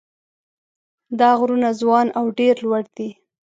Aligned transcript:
دا 1.19 1.29
غرونه 1.39 1.69
ځوان 1.81 2.07
او 2.19 2.25
ډېر 2.39 2.55
لوړ 2.65 2.83
دي. 2.97 3.09